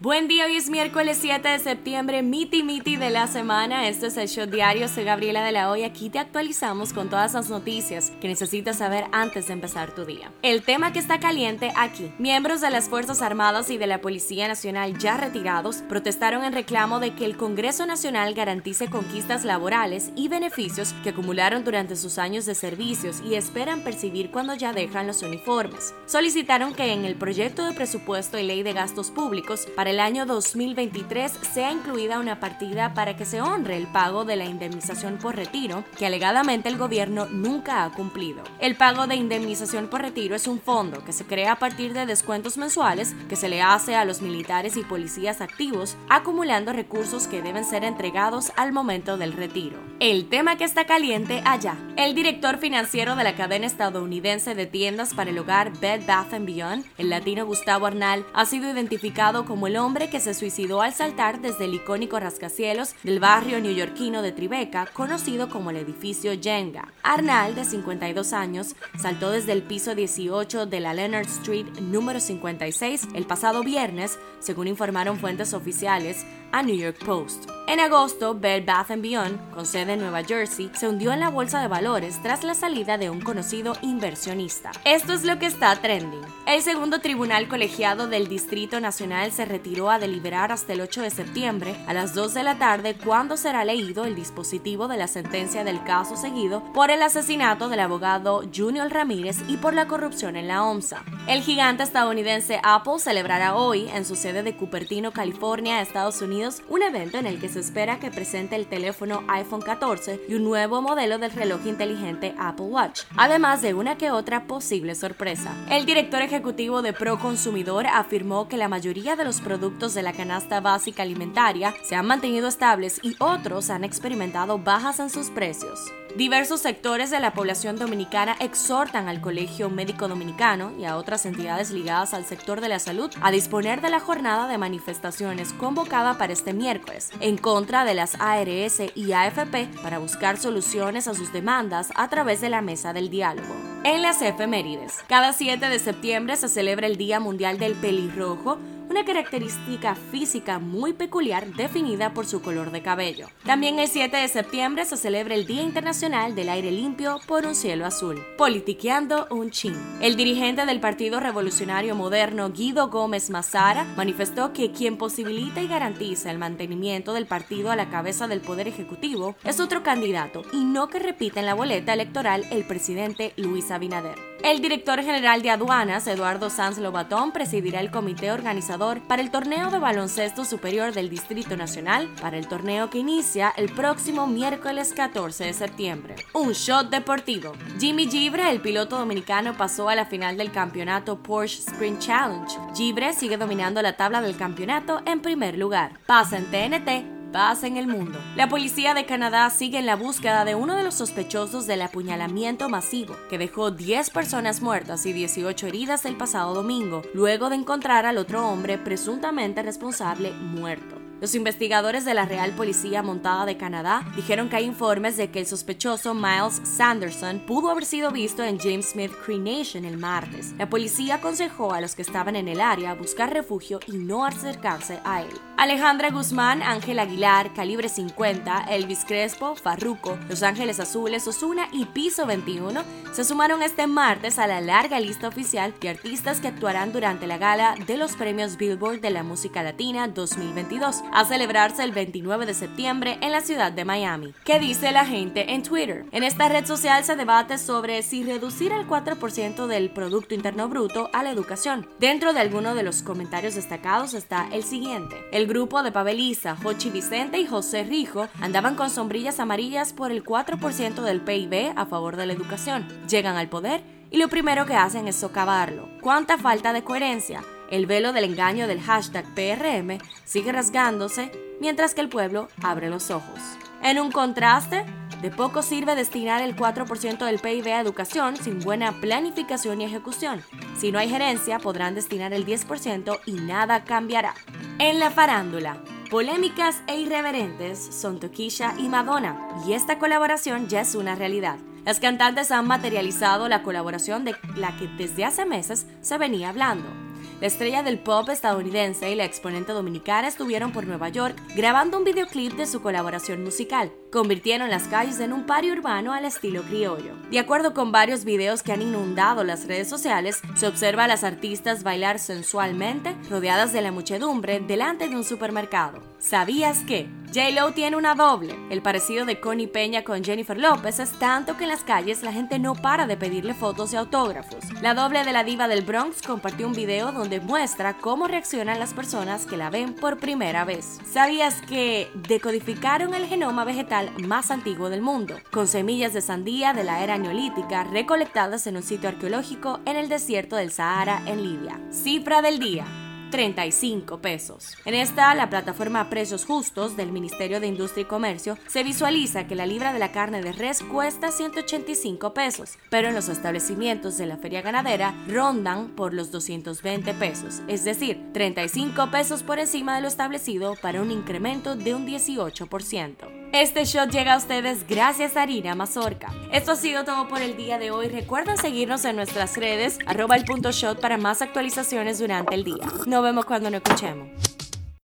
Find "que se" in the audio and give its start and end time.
33.16-33.40, 41.04-41.24, 43.28-43.48, 60.10-60.34, 107.38-107.57